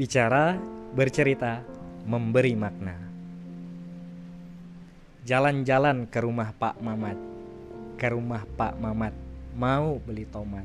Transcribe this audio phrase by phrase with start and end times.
[0.00, 0.56] Bicara,
[0.96, 1.60] bercerita,
[2.08, 2.96] memberi makna.
[5.28, 7.20] Jalan-jalan ke rumah Pak Mamat.
[8.00, 9.12] Ke rumah Pak Mamat,
[9.52, 10.64] mau beli tomat.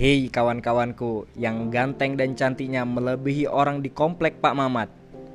[0.00, 4.88] Hei kawan-kawanku yang ganteng dan cantiknya melebihi orang di komplek Pak Mamat.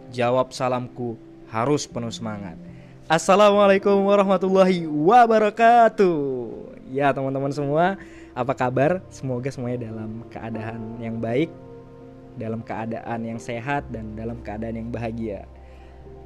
[0.10, 1.22] Jawab salamku
[1.54, 2.58] harus penuh semangat.
[3.06, 6.18] Assalamualaikum warahmatullahi wabarakatuh.
[6.90, 8.02] Ya teman-teman semua,
[8.34, 9.06] apa kabar?
[9.14, 11.54] Semoga semuanya dalam keadaan yang baik,
[12.38, 15.44] dalam keadaan yang sehat dan dalam keadaan yang bahagia.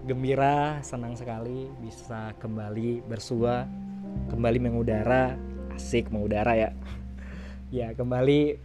[0.04, 3.66] Gembira, senang sekali bisa kembali bersua,
[4.28, 5.40] kembali mengudara,
[5.74, 6.72] asik mengudara ya.
[7.72, 8.60] Ya, kembali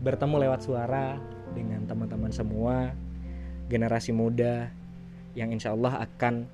[0.00, 1.20] bertemu lewat suara
[1.52, 2.96] dengan teman-teman semua,
[3.68, 4.72] generasi muda
[5.36, 6.48] yang insya Allah akan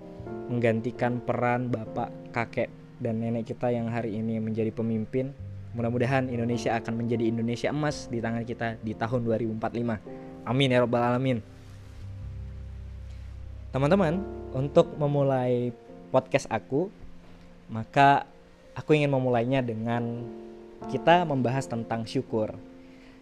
[0.51, 2.67] menggantikan peran bapak, kakek,
[2.99, 5.31] dan nenek kita yang hari ini menjadi pemimpin
[5.79, 10.43] Mudah-mudahan Indonesia akan menjadi Indonesia emas di tangan kita di tahun 2045.
[10.43, 11.39] Amin ya robbal alamin.
[13.71, 14.19] Teman-teman,
[14.59, 15.71] untuk memulai
[16.11, 16.91] podcast aku,
[17.71, 18.27] maka
[18.75, 20.27] aku ingin memulainya dengan
[20.91, 22.59] kita membahas tentang syukur.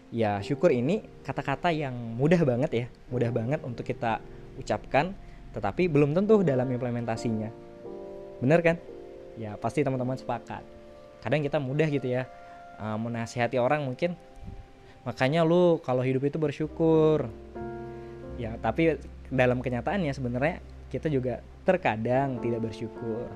[0.09, 4.17] Ya, syukur ini kata-kata yang mudah banget ya, mudah banget untuk kita
[4.57, 5.13] ucapkan,
[5.53, 7.53] tetapi belum tentu dalam implementasinya.
[8.41, 8.81] Bener kan?
[9.37, 10.65] Ya, pasti teman-teman sepakat.
[11.21, 12.25] Kadang kita mudah gitu ya,
[12.77, 14.13] uh, menasihati orang mungkin.
[15.03, 17.27] Makanya lu kalau hidup itu bersyukur.
[18.37, 20.61] Ya tapi dalam kenyataannya sebenarnya
[20.93, 23.27] kita juga terkadang tidak bersyukur.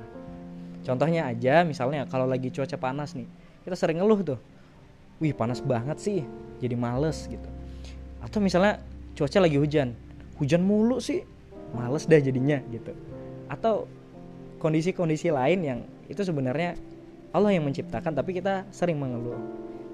[0.81, 3.27] Contohnya aja misalnya kalau lagi cuaca panas nih
[3.67, 4.39] kita sering ngeluh tuh.
[5.21, 6.19] Wih panas banget sih
[6.57, 7.49] jadi males gitu.
[8.21, 8.81] Atau misalnya
[9.13, 9.93] cuaca lagi hujan
[10.41, 11.21] hujan mulu sih
[11.77, 12.93] males dah jadinya gitu.
[13.51, 13.85] Atau
[14.61, 16.77] kondisi-kondisi lain yang itu sebenarnya
[17.31, 19.39] Allah yang menciptakan tapi kita sering mengeluh.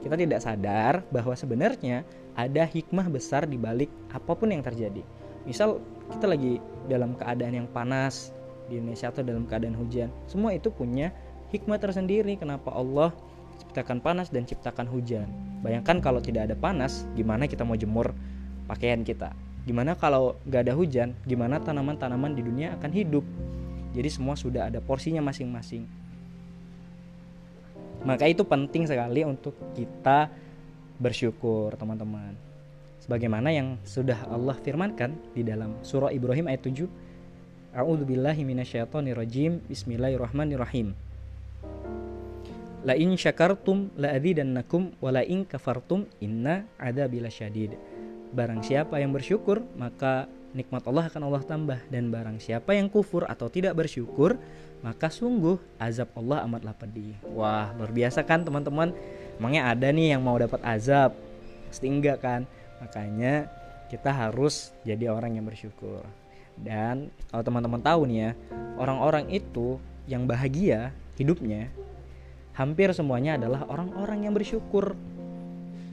[0.01, 2.05] Kita tidak sadar bahwa sebenarnya
[2.37, 5.01] ada hikmah besar di balik apa pun yang terjadi.
[5.45, 5.81] Misal
[6.13, 8.33] kita lagi dalam keadaan yang panas
[8.69, 11.13] di Indonesia atau dalam keadaan hujan, semua itu punya
[11.53, 13.15] hikmah tersendiri kenapa Allah
[13.57, 15.29] ciptakan panas dan ciptakan hujan.
[15.65, 18.13] Bayangkan kalau tidak ada panas, gimana kita mau jemur
[18.69, 19.33] pakaian kita?
[19.67, 21.11] Gimana kalau gak ada hujan?
[21.27, 23.25] Gimana tanaman-tanaman di dunia akan hidup?
[23.91, 25.83] Jadi semua sudah ada porsinya masing-masing.
[28.07, 30.31] Maka itu penting sekali untuk kita
[30.95, 32.39] bersyukur, teman-teman.
[33.03, 36.87] Sebagaimana yang sudah Allah firmankan di dalam surah Ibrahim ayat 7.
[37.75, 39.59] A'udzubillahi minasyaitonirrajim.
[39.67, 40.95] Bismillahirrahmanirrahim.
[42.87, 47.75] La in syakartum la azidannakum wa la in kafartum inna adzabil syadid.
[48.31, 53.27] Barang siapa yang bersyukur, maka nikmat Allah akan Allah tambah dan barang siapa yang kufur
[53.27, 54.39] atau tidak bersyukur,
[54.85, 57.17] maka sungguh azab Allah amatlah pedih.
[57.33, 58.93] Wah, luar biasa kan teman-teman?
[59.37, 61.13] Emangnya ada nih yang mau dapat azab?
[61.69, 62.45] Pasti enggak kan?
[62.81, 63.49] Makanya
[63.89, 66.05] kita harus jadi orang yang bersyukur.
[66.57, 68.31] Dan kalau teman-teman tahu nih ya,
[68.77, 69.77] orang-orang itu
[70.09, 71.69] yang bahagia hidupnya
[72.57, 74.97] hampir semuanya adalah orang-orang yang bersyukur.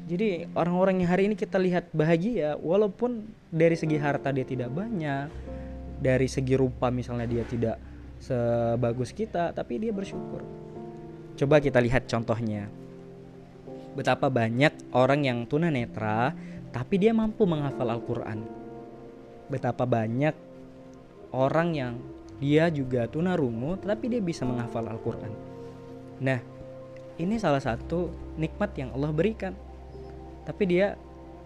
[0.05, 5.29] Jadi orang-orang yang hari ini kita lihat bahagia walaupun dari segi harta dia tidak banyak,
[6.01, 7.77] dari segi rupa misalnya dia tidak
[8.25, 10.41] sebagus kita tapi dia bersyukur.
[11.37, 12.73] Coba kita lihat contohnya.
[13.95, 16.33] Betapa banyak orang yang tunanetra
[16.73, 18.41] tapi dia mampu menghafal Al-Quran.
[19.53, 20.35] Betapa banyak
[21.37, 21.95] orang yang
[22.41, 25.33] dia juga tunarungu tapi dia bisa menghafal Al-Quran.
[26.25, 26.41] Nah
[27.21, 29.55] ini salah satu nikmat yang Allah berikan.
[30.45, 30.99] Tapi dia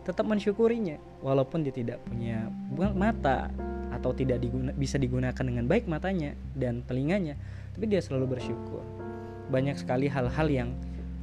[0.07, 2.49] tetap mensyukurinya walaupun dia tidak punya
[2.97, 3.53] mata
[3.99, 7.35] atau tidak diguna, bisa digunakan dengan baik matanya dan telinganya.
[7.75, 8.83] Tapi dia selalu bersyukur.
[9.51, 10.71] Banyak sekali hal-hal yang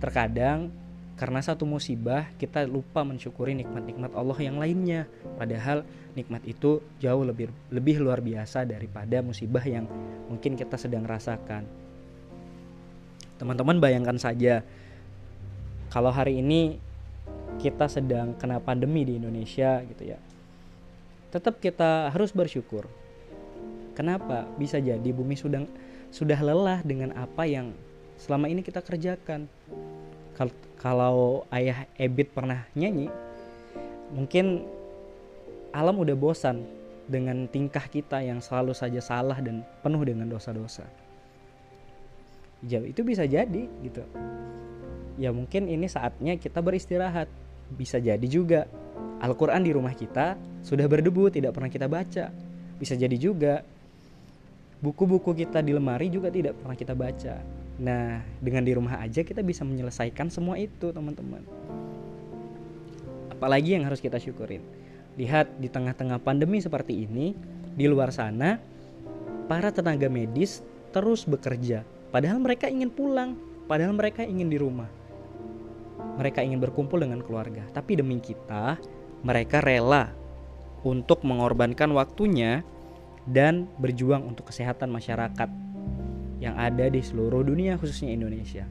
[0.04, 0.70] terkadang
[1.16, 5.08] karena satu musibah kita lupa mensyukuri nikmat-nikmat Allah yang lainnya.
[5.40, 5.88] Padahal
[6.20, 9.88] nikmat itu jauh lebih lebih luar biasa daripada musibah yang
[10.28, 11.64] mungkin kita sedang rasakan.
[13.40, 14.68] Teman-teman bayangkan saja
[15.92, 16.80] kalau hari ini
[17.64, 20.20] kita sedang kena pandemi di Indonesia gitu ya
[21.36, 22.88] tetap kita harus bersyukur.
[23.92, 24.48] Kenapa?
[24.56, 25.68] Bisa jadi bumi sudah
[26.16, 27.76] sudah lelah dengan apa yang
[28.16, 29.52] selama ini kita kerjakan.
[30.80, 33.12] Kalau ayah Ebit pernah nyanyi,
[34.16, 34.64] mungkin
[35.76, 36.64] alam udah bosan
[37.12, 40.88] dengan tingkah kita yang selalu saja salah dan penuh dengan dosa-dosa.
[42.64, 44.04] Jauh itu bisa jadi gitu.
[45.20, 47.28] Ya mungkin ini saatnya kita beristirahat.
[47.66, 48.70] Bisa jadi juga
[49.20, 52.34] Al-Quran di rumah kita sudah berdebu, tidak pernah kita baca.
[52.82, 53.62] Bisa jadi juga
[54.82, 57.36] buku-buku kita di lemari juga tidak pernah kita baca.
[57.78, 61.46] Nah, dengan di rumah aja kita bisa menyelesaikan semua itu, teman-teman.
[63.30, 64.66] Apalagi yang harus kita syukurin.
[65.16, 67.32] lihat di tengah-tengah pandemi seperti ini
[67.76, 68.60] di luar sana
[69.48, 70.60] para tenaga medis
[70.92, 74.88] terus bekerja padahal mereka ingin pulang padahal mereka ingin di rumah
[76.20, 78.80] mereka ingin berkumpul dengan keluarga tapi demi kita
[79.24, 80.12] mereka rela
[80.86, 82.62] untuk mengorbankan waktunya
[83.26, 85.50] dan berjuang untuk kesehatan masyarakat
[86.38, 88.70] yang ada di seluruh dunia khususnya Indonesia.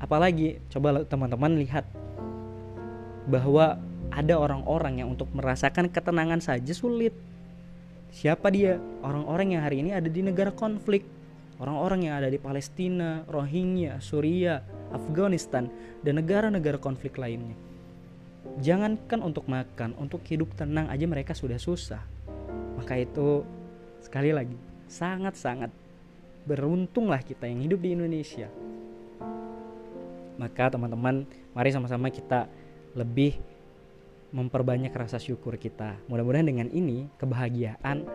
[0.00, 1.84] Apalagi coba teman-teman lihat
[3.28, 3.76] bahwa
[4.08, 7.12] ada orang-orang yang untuk merasakan ketenangan saja sulit.
[8.10, 8.80] Siapa dia?
[9.04, 11.06] Orang-orang yang hari ini ada di negara konflik.
[11.60, 15.68] Orang-orang yang ada di Palestina, Rohingya, Suriah, Afghanistan,
[16.00, 17.69] dan negara-negara konflik lainnya.
[18.58, 22.02] Jangankan untuk makan, untuk hidup tenang aja mereka sudah susah.
[22.74, 23.46] Maka itu
[24.02, 24.58] sekali lagi
[24.90, 25.70] sangat-sangat
[26.48, 28.50] beruntunglah kita yang hidup di Indonesia.
[30.40, 32.50] Maka teman-teman, mari sama-sama kita
[32.98, 33.38] lebih
[34.34, 35.94] memperbanyak rasa syukur kita.
[36.10, 38.08] Mudah-mudahan dengan ini kebahagiaan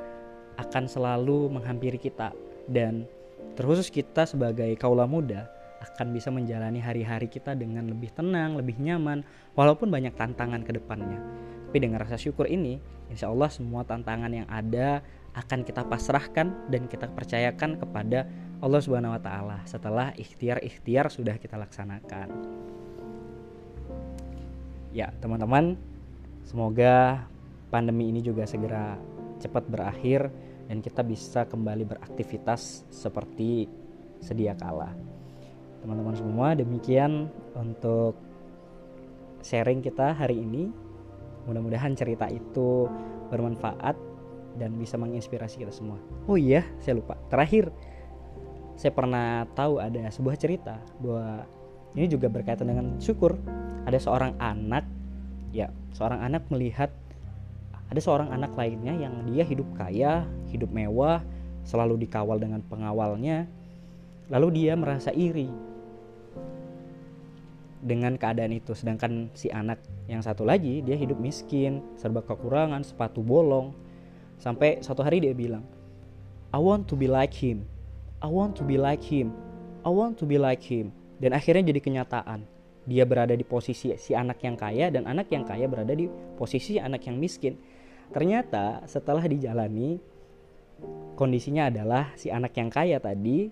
[0.55, 2.31] akan selalu menghampiri kita
[2.67, 3.07] dan
[3.55, 5.47] terkhusus kita sebagai kaula muda
[5.81, 9.23] akan bisa menjalani hari-hari kita dengan lebih tenang, lebih nyaman,
[9.53, 11.19] walaupun banyak tantangan ke depannya.
[11.69, 12.79] Tapi dengan rasa syukur ini,
[13.11, 15.03] insya Allah semua tantangan yang ada
[15.35, 18.23] akan kita pasrahkan dan kita percayakan kepada
[18.63, 22.31] Allah Subhanahu wa taala setelah ikhtiar-ikhtiar sudah kita laksanakan.
[24.95, 25.75] Ya, teman-teman,
[26.47, 27.27] semoga
[27.67, 28.95] pandemi ini juga segera
[29.43, 30.31] cepat berakhir
[30.71, 33.67] dan kita bisa kembali beraktivitas seperti
[34.23, 34.95] sedia kala.
[35.85, 38.17] Teman-teman semua, demikian untuk
[39.45, 40.73] sharing kita hari ini.
[41.45, 42.89] Mudah-mudahan cerita itu
[43.29, 43.93] bermanfaat
[44.57, 46.01] dan bisa menginspirasi kita semua.
[46.25, 47.13] Oh iya, saya lupa.
[47.29, 47.69] Terakhir,
[48.73, 51.45] saya pernah tahu ada sebuah cerita bahwa
[51.93, 53.37] ini juga berkaitan dengan syukur.
[53.85, 54.89] Ada seorang anak,
[55.53, 56.89] ya, seorang anak melihat
[57.93, 61.21] ada seorang anak lainnya yang dia hidup kaya, hidup mewah,
[61.61, 63.45] selalu dikawal dengan pengawalnya.
[64.33, 65.74] Lalu dia merasa iri
[67.85, 69.77] dengan keadaan itu, sedangkan si anak
[70.09, 73.75] yang satu lagi dia hidup miskin, serba kekurangan, sepatu bolong,
[74.39, 75.63] Sampai satu hari dia bilang,
[76.51, 77.63] I want to be like him.
[78.19, 79.31] I want to be like him.
[79.85, 80.91] I want to be like him.
[81.19, 82.43] Dan akhirnya jadi kenyataan.
[82.85, 86.05] Dia berada di posisi si anak yang kaya dan anak yang kaya berada di
[86.37, 87.57] posisi anak yang miskin.
[88.13, 89.97] Ternyata setelah dijalani
[91.17, 93.49] kondisinya adalah si anak yang kaya tadi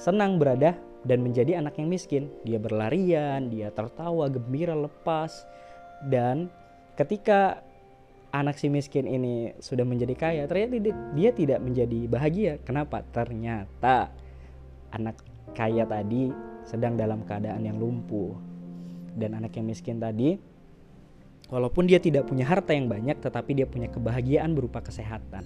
[0.00, 2.32] senang berada dan menjadi anak yang miskin.
[2.42, 5.46] Dia berlarian, dia tertawa, gembira, lepas.
[6.06, 6.50] Dan
[6.98, 7.62] ketika
[8.34, 12.52] anak si miskin ini sudah menjadi kaya ternyata dia tidak menjadi bahagia.
[12.62, 13.00] Kenapa?
[13.14, 14.12] Ternyata
[14.92, 15.22] anak
[15.56, 16.32] kaya tadi
[16.66, 18.36] sedang dalam keadaan yang lumpuh.
[19.18, 20.38] Dan anak yang miskin tadi
[21.48, 25.42] walaupun dia tidak punya harta yang banyak tetapi dia punya kebahagiaan berupa kesehatan.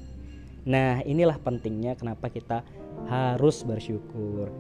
[0.67, 2.67] Nah inilah pentingnya kenapa kita
[3.09, 4.51] harus bersyukur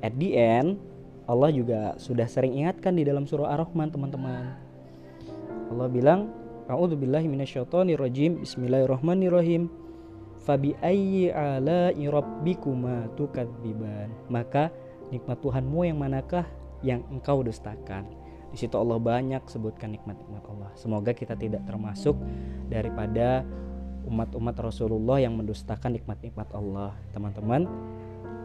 [0.00, 0.80] at the end
[1.26, 4.54] Allah juga sudah sering ingatkan di dalam surah Ar-Rahman teman-teman
[5.70, 6.30] Allah bilang
[6.66, 8.42] A'udzu billahi minasyaitonir rajim.
[8.42, 9.70] Bismillahirrahmanirrahim.
[10.42, 14.10] Fabi ayyi ala'i rabbikuma tukadziban.
[14.26, 14.74] Maka
[15.14, 16.42] nikmat Tuhanmu yang manakah
[16.82, 18.10] yang engkau dustakan?
[18.50, 20.70] Di situ Allah banyak sebutkan nikmat-nikmat Allah.
[20.74, 22.18] Semoga kita tidak termasuk
[22.66, 23.46] daripada
[24.10, 26.98] umat-umat Rasulullah yang mendustakan nikmat-nikmat Allah.
[27.14, 27.62] Teman-teman,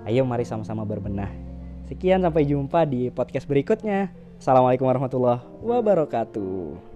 [0.06, 1.50] ayo mari sama-sama berbenah.
[1.92, 4.16] Sekian sampai jumpa di podcast berikutnya.
[4.40, 6.91] Assalamualaikum warahmatullahi wabarakatuh.